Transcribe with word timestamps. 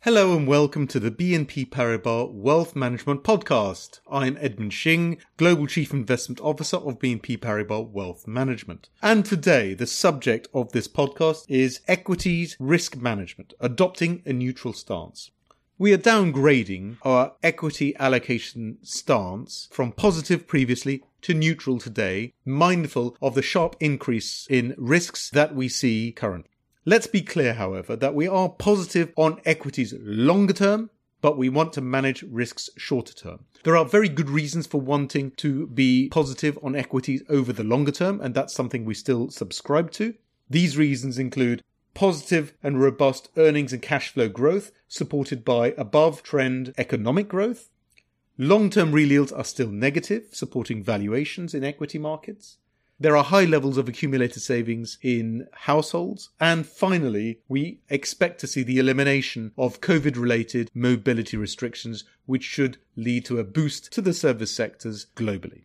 Hello 0.00 0.34
and 0.34 0.48
welcome 0.48 0.86
to 0.86 0.98
the 0.98 1.10
BNP 1.10 1.68
Paribas 1.68 2.32
Wealth 2.32 2.74
Management 2.74 3.22
Podcast. 3.24 4.00
I'm 4.10 4.38
Edmund 4.40 4.72
Shing, 4.72 5.18
Global 5.36 5.66
Chief 5.66 5.92
Investment 5.92 6.40
Officer 6.40 6.78
of 6.78 6.98
BNP 6.98 7.36
Paribas 7.40 7.90
Wealth 7.90 8.26
Management. 8.26 8.88
And 9.02 9.26
today, 9.26 9.74
the 9.74 9.86
subject 9.86 10.48
of 10.54 10.72
this 10.72 10.88
podcast 10.88 11.44
is 11.46 11.82
equities 11.86 12.56
risk 12.58 12.96
management, 12.96 13.52
adopting 13.60 14.22
a 14.24 14.32
neutral 14.32 14.72
stance. 14.72 15.30
We 15.76 15.92
are 15.92 15.98
downgrading 15.98 16.96
our 17.02 17.34
equity 17.42 17.94
allocation 17.98 18.78
stance 18.80 19.68
from 19.70 19.92
positive 19.92 20.46
previously 20.46 21.04
to 21.20 21.34
neutral 21.34 21.78
today, 21.78 22.32
mindful 22.46 23.14
of 23.20 23.34
the 23.34 23.42
sharp 23.42 23.76
increase 23.78 24.46
in 24.48 24.74
risks 24.78 25.28
that 25.28 25.54
we 25.54 25.68
see 25.68 26.12
currently. 26.12 26.51
Let's 26.84 27.06
be 27.06 27.22
clear, 27.22 27.54
however, 27.54 27.94
that 27.94 28.12
we 28.12 28.26
are 28.26 28.48
positive 28.48 29.12
on 29.16 29.40
equities 29.44 29.94
longer 30.00 30.52
term, 30.52 30.90
but 31.20 31.38
we 31.38 31.48
want 31.48 31.72
to 31.74 31.80
manage 31.80 32.24
risks 32.24 32.68
shorter 32.76 33.14
term. 33.14 33.44
There 33.62 33.76
are 33.76 33.84
very 33.84 34.08
good 34.08 34.28
reasons 34.28 34.66
for 34.66 34.80
wanting 34.80 35.30
to 35.36 35.68
be 35.68 36.08
positive 36.08 36.58
on 36.60 36.74
equities 36.74 37.22
over 37.28 37.52
the 37.52 37.62
longer 37.62 37.92
term, 37.92 38.20
and 38.20 38.34
that's 38.34 38.52
something 38.52 38.84
we 38.84 38.94
still 38.94 39.30
subscribe 39.30 39.92
to. 39.92 40.14
These 40.50 40.76
reasons 40.76 41.20
include 41.20 41.62
positive 41.94 42.52
and 42.64 42.80
robust 42.80 43.28
earnings 43.36 43.72
and 43.72 43.80
cash 43.80 44.08
flow 44.08 44.28
growth 44.28 44.72
supported 44.88 45.44
by 45.44 45.74
above 45.78 46.24
trend 46.24 46.74
economic 46.76 47.28
growth. 47.28 47.70
Long 48.36 48.70
term 48.70 48.90
real 48.90 49.12
yields 49.12 49.30
are 49.30 49.44
still 49.44 49.70
negative, 49.70 50.24
supporting 50.32 50.82
valuations 50.82 51.54
in 51.54 51.62
equity 51.62 52.00
markets. 52.00 52.58
There 53.02 53.16
are 53.16 53.24
high 53.24 53.46
levels 53.46 53.78
of 53.78 53.88
accumulated 53.88 54.44
savings 54.44 54.96
in 55.02 55.48
households. 55.52 56.30
And 56.38 56.64
finally, 56.64 57.40
we 57.48 57.80
expect 57.90 58.38
to 58.40 58.46
see 58.46 58.62
the 58.62 58.78
elimination 58.78 59.50
of 59.58 59.80
COVID 59.80 60.16
related 60.16 60.70
mobility 60.72 61.36
restrictions, 61.36 62.04
which 62.26 62.44
should 62.44 62.76
lead 62.94 63.24
to 63.24 63.40
a 63.40 63.44
boost 63.44 63.92
to 63.94 64.00
the 64.00 64.14
service 64.14 64.54
sectors 64.54 65.06
globally. 65.16 65.64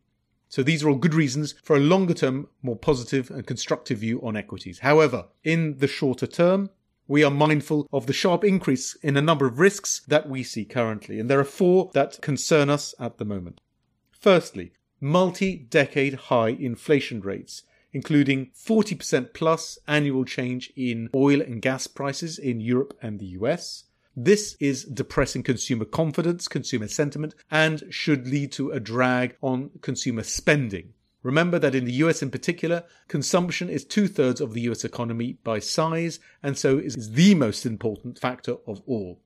So 0.50 0.64
these 0.64 0.84
are 0.84 0.90
all 0.90 0.96
good 0.96 1.14
reasons 1.14 1.54
for 1.62 1.76
a 1.76 1.80
longer 1.80 2.16
term, 2.16 2.48
more 2.64 2.76
positive 2.76 3.30
and 3.30 3.46
constructive 3.46 4.00
view 4.00 4.20
on 4.24 4.36
equities. 4.36 4.80
However, 4.80 5.26
in 5.44 5.78
the 5.78 5.88
shorter 5.88 6.26
term, 6.26 6.72
we 7.08 7.24
are 7.24 7.30
mindful 7.30 7.88
of 7.94 8.08
the 8.08 8.14
sharp 8.14 8.44
increase 8.44 8.96
in 9.04 9.16
a 9.16 9.22
number 9.22 9.46
of 9.46 9.60
risks 9.60 10.02
that 10.08 10.28
we 10.28 10.42
see 10.42 10.66
currently. 10.66 11.20
And 11.20 11.30
there 11.30 11.40
are 11.40 11.44
four 11.44 11.92
that 11.94 12.20
concern 12.20 12.72
us 12.72 12.96
at 13.00 13.20
the 13.20 13.26
moment. 13.26 13.62
Firstly, 14.10 14.72
multi 15.00 15.56
decade 15.56 16.16
high 16.16 16.50
inflation 16.50 17.22
rates, 17.22 17.64
including 17.94 18.52
40% 18.56 19.34
plus 19.34 19.78
annual 19.88 20.26
change 20.26 20.72
in 20.76 21.10
oil 21.16 21.42
and 21.42 21.62
gas 21.62 21.88
prices 21.88 22.38
in 22.38 22.60
Europe 22.60 22.98
and 23.02 23.20
the 23.20 23.38
US. 23.40 23.86
This 24.16 24.56
is 24.60 24.84
depressing 24.84 25.44
consumer 25.44 25.86
confidence, 25.86 26.48
consumer 26.48 26.88
sentiment, 26.88 27.36
and 27.52 27.84
should 27.90 28.28
lead 28.28 28.52
to 28.54 28.72
a 28.72 28.80
drag 28.80 29.36
on 29.42 29.70
consumer 29.82 30.24
spending. 30.24 30.94
Remember 31.22 31.60
that 31.60 31.76
in 31.76 31.86
the 31.86 32.00
US 32.04 32.24
in 32.24 32.32
particular, 32.32 32.84
consumption 33.08 33.70
is 33.70 33.84
two 33.84 34.08
thirds 34.08 34.42
of 34.42 34.54
the 34.54 34.62
US 34.62 34.84
economy 34.84 35.38
by 35.44 35.60
size, 35.60 36.20
and 36.42 36.58
so 36.58 36.78
is 36.78 37.12
the 37.12 37.36
most 37.36 37.66
important 37.66 38.18
factor 38.18 38.56
of 38.66 38.82
all. 38.88 39.20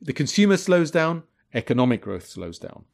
The 0.00 0.12
consumer 0.12 0.56
slows 0.56 0.90
down, 0.90 1.24
economic 1.52 2.02
growth 2.02 2.26
slows 2.26 2.58
down. 2.58 2.84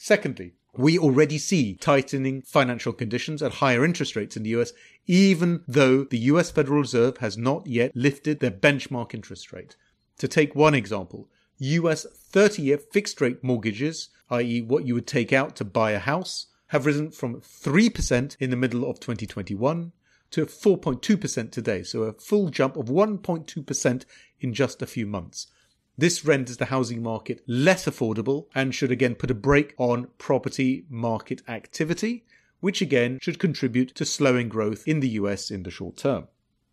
Secondly, 0.00 0.54
we 0.76 0.96
already 0.96 1.38
see 1.38 1.74
tightening 1.74 2.40
financial 2.42 2.92
conditions 2.92 3.42
at 3.42 3.54
higher 3.54 3.84
interest 3.84 4.14
rates 4.14 4.36
in 4.36 4.44
the 4.44 4.50
US, 4.50 4.72
even 5.08 5.64
though 5.66 6.04
the 6.04 6.18
US 6.30 6.52
Federal 6.52 6.80
Reserve 6.80 7.18
has 7.18 7.36
not 7.36 7.66
yet 7.66 7.96
lifted 7.96 8.38
their 8.38 8.52
benchmark 8.52 9.12
interest 9.12 9.52
rate. 9.52 9.74
To 10.18 10.28
take 10.28 10.54
one 10.54 10.74
example, 10.74 11.28
US 11.58 12.06
30 12.14 12.62
year 12.62 12.78
fixed 12.78 13.20
rate 13.20 13.42
mortgages, 13.42 14.10
i.e., 14.30 14.62
what 14.62 14.86
you 14.86 14.94
would 14.94 15.06
take 15.08 15.32
out 15.32 15.56
to 15.56 15.64
buy 15.64 15.90
a 15.90 15.98
house, 15.98 16.46
have 16.68 16.86
risen 16.86 17.10
from 17.10 17.40
3% 17.40 18.36
in 18.38 18.50
the 18.50 18.56
middle 18.56 18.88
of 18.88 19.00
2021 19.00 19.92
to 20.30 20.46
4.2% 20.46 21.50
today, 21.50 21.82
so 21.82 22.02
a 22.02 22.12
full 22.12 22.50
jump 22.50 22.76
of 22.76 22.86
1.2% 22.86 24.04
in 24.40 24.54
just 24.54 24.80
a 24.80 24.86
few 24.86 25.06
months. 25.06 25.48
This 25.98 26.24
renders 26.24 26.58
the 26.58 26.66
housing 26.66 27.02
market 27.02 27.42
less 27.48 27.86
affordable 27.86 28.46
and 28.54 28.72
should 28.72 28.92
again 28.92 29.16
put 29.16 29.32
a 29.32 29.34
brake 29.34 29.74
on 29.78 30.06
property 30.16 30.84
market 30.88 31.42
activity, 31.48 32.24
which 32.60 32.80
again 32.80 33.18
should 33.20 33.40
contribute 33.40 33.96
to 33.96 34.04
slowing 34.04 34.48
growth 34.48 34.86
in 34.86 35.00
the 35.00 35.08
US 35.20 35.50
in 35.50 35.64
the 35.64 35.72
short 35.72 35.96
term. 35.96 36.28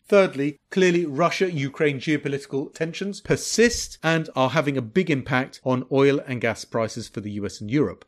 Thirdly, 0.08 0.60
clearly 0.70 1.08
Russia 1.08 1.52
Ukraine 1.52 2.00
geopolitical 2.00 2.72
tensions 2.72 3.20
persist 3.20 3.98
and 4.04 4.30
are 4.36 4.52
having 4.52 4.78
a 4.78 4.82
big 4.84 5.10
impact 5.10 5.60
on 5.64 5.88
oil 5.92 6.20
and 6.28 6.40
gas 6.40 6.64
prices 6.64 7.10
for 7.10 7.22
the 7.22 7.32
US 7.32 7.60
and 7.60 7.72
Europe. 7.72 8.06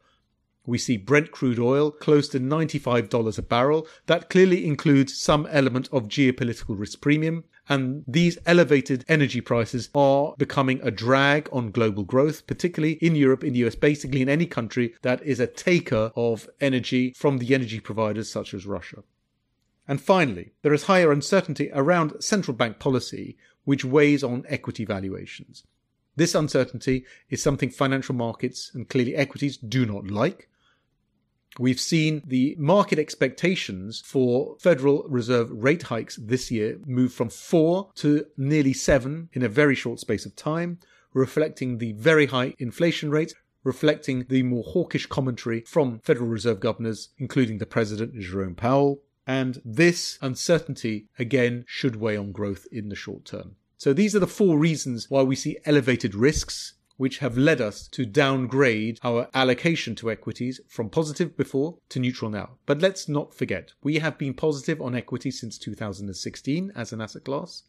We 0.68 0.78
see 0.78 0.98
Brent 0.98 1.32
crude 1.32 1.60
oil 1.60 1.92
close 1.92 2.28
to 2.30 2.42
$95 2.42 3.38
a 3.38 3.42
barrel. 3.42 3.88
That 4.08 4.30
clearly 4.30 4.68
includes 4.68 5.18
some 5.18 5.48
element 5.50 5.88
of 5.94 6.10
geopolitical 6.10 6.78
risk 6.78 7.00
premium. 7.00 7.46
And 7.70 8.04
these 8.06 8.38
elevated 8.46 9.06
energy 9.08 9.40
prices 9.40 9.90
are 9.96 10.36
becoming 10.38 10.82
a 10.84 10.92
drag 10.92 11.48
on 11.54 11.72
global 11.72 12.04
growth, 12.04 12.46
particularly 12.48 12.94
in 12.96 13.16
Europe, 13.16 13.46
in 13.46 13.54
the 13.54 13.66
US, 13.66 13.76
basically 13.76 14.22
in 14.22 14.28
any 14.28 14.46
country 14.46 14.94
that 15.04 15.24
is 15.24 15.40
a 15.40 15.48
taker 15.48 16.12
of 16.18 16.50
energy 16.60 17.14
from 17.16 17.38
the 17.38 17.56
energy 17.56 17.80
providers 17.80 18.30
such 18.30 18.54
as 18.54 18.66
Russia. 18.66 19.04
And 19.88 20.02
finally, 20.02 20.52
there 20.64 20.74
is 20.74 20.84
higher 20.84 21.14
uncertainty 21.14 21.70
around 21.74 22.22
central 22.22 22.56
bank 22.58 22.78
policy, 22.78 23.38
which 23.64 23.86
weighs 23.86 24.22
on 24.22 24.44
equity 24.50 24.84
valuations. 24.84 25.64
This 26.18 26.36
uncertainty 26.36 27.06
is 27.30 27.42
something 27.42 27.70
financial 27.70 28.16
markets 28.16 28.72
and 28.74 28.90
clearly 28.90 29.16
equities 29.16 29.56
do 29.56 29.86
not 29.86 30.08
like. 30.08 30.50
We've 31.60 31.80
seen 31.80 32.22
the 32.26 32.56
market 32.60 33.00
expectations 33.00 34.02
for 34.06 34.58
Federal 34.60 35.04
Reserve 35.08 35.50
rate 35.52 35.84
hikes 35.84 36.18
this 36.22 36.52
year 36.52 36.78
move 36.86 37.14
from 37.14 37.30
four 37.30 37.90
to 37.96 38.26
nearly 38.38 38.74
seven 38.74 39.30
in 39.34 39.44
a 39.44 39.50
very 39.50 39.74
short 39.74 40.00
space 40.00 40.26
of 40.26 40.36
time, 40.36 40.80
reflecting 41.14 41.78
the 41.78 41.94
very 41.94 42.28
high 42.28 42.54
inflation 42.60 43.10
rates, 43.10 43.34
reflecting 43.64 44.26
the 44.30 44.44
more 44.44 44.64
hawkish 44.64 45.08
commentary 45.08 45.62
from 45.62 46.00
Federal 46.00 46.28
Reserve 46.28 46.60
governors, 46.60 47.10
including 47.18 47.58
the 47.58 47.66
President 47.66 48.14
Jerome 48.20 48.56
Powell. 48.56 49.02
And 49.26 49.62
this 49.66 50.18
uncertainty, 50.22 51.08
again, 51.20 51.66
should 51.68 51.98
weigh 51.98 52.18
on 52.18 52.32
growth 52.32 52.66
in 52.72 52.90
the 52.90 52.96
short 52.96 53.26
term. 53.26 53.56
So 53.78 53.94
these 53.94 54.16
are 54.16 54.20
the 54.20 54.28
four 54.28 54.58
reasons 54.58 55.10
why 55.10 55.24
we 55.24 55.36
see 55.36 55.58
elevated 55.66 56.16
risks 56.16 56.74
which 56.98 57.20
have 57.20 57.38
led 57.38 57.62
us 57.62 57.88
to 57.88 58.06
downgrade 58.06 59.00
our 59.04 59.30
allocation 59.34 59.96
to 59.96 60.12
equities 60.12 60.60
from 60.68 60.90
positive 60.90 61.38
before 61.38 61.78
to 61.90 62.00
neutral 62.00 62.30
now. 62.30 62.58
But 62.66 62.82
let's 62.82 63.08
not 63.08 63.34
forget, 63.34 63.72
we 63.82 64.00
have 64.00 64.18
been 64.18 64.34
positive 64.34 64.82
on 64.82 64.96
equity 64.96 65.32
since 65.32 65.58
2016 65.58 66.72
as 66.76 66.92
an 66.92 67.02
asset 67.02 67.24
class. 67.24 67.64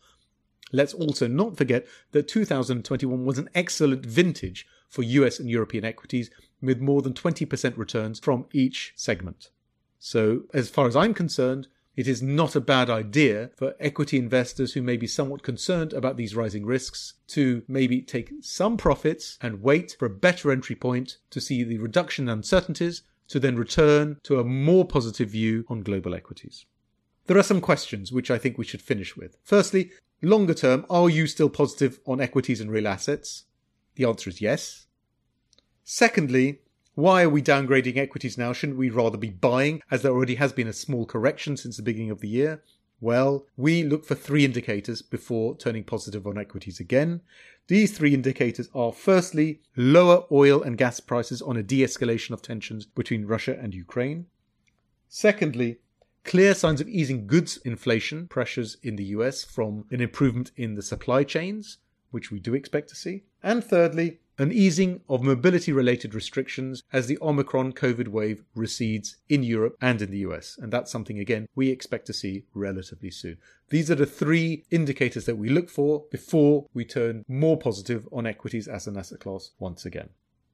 Let's 0.73 0.95
also 0.95 1.29
not 1.29 1.57
forget 1.57 1.87
that 2.13 2.29
2021 2.29 3.25
was 3.25 3.39
an 3.39 3.49
excellent 3.55 4.05
vintage 4.05 4.67
for 4.89 5.03
US 5.03 5.39
and 5.39 5.49
European 5.49 5.85
equities 5.85 6.31
with 6.61 6.81
more 6.81 7.03
than 7.03 7.13
20% 7.13 7.77
returns 7.77 8.19
from 8.19 8.47
each 8.53 8.93
segment. 8.97 9.51
So, 9.99 10.43
as 10.55 10.71
far 10.71 10.87
as 10.87 10.97
I'm 10.97 11.15
concerned, 11.15 11.69
it 11.99 12.07
is 12.07 12.23
not 12.23 12.55
a 12.55 12.61
bad 12.61 12.89
idea 12.89 13.51
for 13.57 13.75
equity 13.81 14.19
investors 14.19 14.73
who 14.73 14.81
may 14.81 14.97
be 14.97 15.09
somewhat 15.09 15.43
concerned 15.43 15.93
about 15.93 16.17
these 16.17 16.37
rising 16.37 16.65
risks 16.65 17.15
to 17.27 17.65
maybe 17.67 18.01
take 18.01 18.31
some 18.41 18.77
profits 18.77 19.37
and 19.43 19.65
wait 19.65 19.97
for 19.99 20.07
a 20.07 20.21
better 20.27 20.53
entry 20.53 20.77
point 20.77 21.17
to 21.29 21.41
see 21.41 21.65
the 21.65 21.79
reduction 21.79 22.27
in 22.27 22.29
uncertainties 22.29 23.03
to 23.27 23.41
then 23.41 23.57
return 23.57 24.17
to 24.23 24.39
a 24.39 24.45
more 24.45 24.85
positive 24.85 25.31
view 25.31 25.65
on 25.69 25.83
global 25.83 26.15
equities. 26.15 26.67
There 27.27 27.37
are 27.37 27.43
some 27.43 27.61
questions 27.61 28.13
which 28.13 28.31
I 28.31 28.39
think 28.39 28.59
we 28.59 28.65
should 28.65 28.81
finish 28.81 29.17
with. 29.17 29.37
Firstly, 29.43 29.91
longer 30.23 30.55
term, 30.55 30.87
are 30.89 31.11
you 31.11 31.27
still 31.27 31.51
positive 31.51 31.99
on 32.07 32.21
equities 32.21 32.61
and 32.61 32.71
real 32.71 32.87
assets? 32.87 33.47
The 33.97 34.05
answer 34.05 34.31
is 34.31 34.41
yes. 34.41 34.87
Secondly, 35.83 36.61
why 36.99 37.23
are 37.23 37.29
we 37.29 37.41
downgrading 37.41 37.97
equities 37.97 38.37
now? 38.37 38.53
Shouldn't 38.53 38.77
we 38.77 38.91
rather 38.91 39.17
be 39.17 39.31
buying, 39.31 39.83
as 39.89 40.03
there 40.03 40.11
already 40.11 40.35
has 40.35 40.53
been 40.53 40.67
a 40.67 40.73
small 40.73 41.07
correction 41.07 41.57
since 41.57 41.77
the 41.77 41.83
beginning 41.85 42.11
of 42.11 42.21
the 42.21 42.27
year? 42.27 42.61
Well, 43.01 43.47
we 43.57 43.85
look 43.85 44.05
for 44.05 44.17
three 44.17 44.45
indicators 44.45 45.01
before 45.01 45.57
turning 45.57 45.85
positive 45.85 46.27
on 46.27 46.37
equities 46.37 46.81
again. 46.81 47.21
These 47.69 47.97
three 47.97 48.15
indicators 48.15 48.69
are 48.75 48.93
firstly, 48.93 49.61
lower 49.77 50.25
oil 50.33 50.61
and 50.61 50.77
gas 50.77 50.99
prices 50.99 51.41
on 51.41 51.57
a 51.57 51.63
de 51.63 51.85
escalation 51.85 52.33
of 52.33 52.43
tensions 52.43 52.85
between 52.85 53.27
Russia 53.27 53.57
and 53.57 53.75
Ukraine. 53.75 54.27
Secondly, 55.09 55.79
clear 56.25 56.53
signs 56.53 56.81
of 56.81 56.89
easing 56.89 57.29
goods 57.29 57.59
inflation 57.59 58.27
pressures 58.27 58.77
in 58.83 58.97
the 58.97 59.05
US 59.05 59.45
from 59.45 59.85
an 59.93 60.01
improvement 60.01 60.51
in 60.57 60.75
the 60.75 60.83
supply 60.83 61.23
chains, 61.23 61.79
which 62.11 62.33
we 62.33 62.41
do 62.41 62.55
expect 62.55 62.89
to 62.89 62.97
see. 62.97 63.23
And 63.41 63.63
thirdly, 63.63 64.19
an 64.39 64.53
easing 64.53 65.01
of 65.09 65.23
mobility 65.23 65.73
related 65.73 66.15
restrictions 66.15 66.83
as 66.93 67.07
the 67.07 67.19
Omicron 67.21 67.73
COVID 67.73 68.09
wave 68.09 68.45
recedes 68.55 69.17
in 69.29 69.43
Europe 69.43 69.77
and 69.81 70.01
in 70.01 70.11
the 70.11 70.19
US. 70.19 70.57
And 70.61 70.73
that's 70.73 70.93
something, 70.93 71.19
again, 71.19 71.49
we 71.55 71.71
expect 71.71 72.07
to 72.07 72.13
see 72.13 72.45
relatively 72.55 73.11
soon. 73.11 73.39
These 73.71 73.91
are 73.91 73.97
the 73.97 74.07
three 74.07 74.65
indicators 74.71 75.27
that 75.27 75.37
we 75.37 75.49
look 75.49 75.69
for 75.69 76.05
before 76.11 76.67
we 76.73 76.85
turn 76.85 77.25
more 77.29 77.59
positive 77.59 78.09
on 78.13 78.27
equities 78.27 78.69
as 78.69 78.87
an 78.87 78.97
asset 78.97 79.21
class 79.21 79.51
once 79.59 79.85
again. 79.85 80.11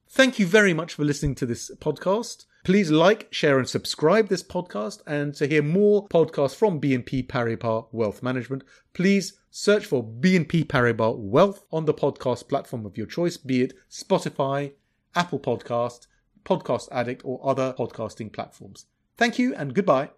Thank 0.08 0.38
you 0.38 0.46
very 0.46 0.72
much 0.72 0.94
for 0.94 1.04
listening 1.04 1.34
to 1.36 1.46
this 1.46 1.70
podcast. 1.76 2.46
Please 2.64 2.90
like, 2.90 3.26
share, 3.32 3.58
and 3.58 3.68
subscribe 3.68 4.28
this 4.28 4.42
podcast. 4.42 5.02
And 5.06 5.34
to 5.34 5.46
hear 5.46 5.62
more 5.62 6.08
podcasts 6.08 6.54
from 6.54 6.80
BNP 6.80 7.26
Paribas 7.26 7.88
Wealth 7.92 8.22
Management, 8.22 8.64
please 8.92 9.34
search 9.56 9.86
for 9.86 10.02
BNP 10.02 10.64
Paribas 10.64 11.16
Wealth 11.16 11.64
on 11.70 11.84
the 11.84 11.94
podcast 11.94 12.48
platform 12.48 12.84
of 12.84 12.98
your 12.98 13.06
choice, 13.06 13.36
be 13.36 13.62
it 13.62 13.72
Spotify, 13.88 14.72
Apple 15.14 15.38
Podcast, 15.38 16.08
Podcast 16.44 16.88
Addict, 16.90 17.22
or 17.24 17.38
other 17.48 17.72
podcasting 17.78 18.32
platforms. 18.32 18.86
Thank 19.16 19.38
you 19.38 19.54
and 19.54 19.72
goodbye. 19.72 20.10